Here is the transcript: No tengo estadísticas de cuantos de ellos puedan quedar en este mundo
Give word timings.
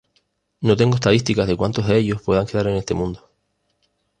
No 0.61 0.75
tengo 0.75 0.95
estadísticas 0.95 1.47
de 1.47 1.55
cuantos 1.55 1.87
de 1.87 1.95
ellos 1.95 2.23
puedan 2.23 2.47
quedar 2.47 2.65
en 2.65 2.77
este 2.77 2.95
mundo 2.95 3.29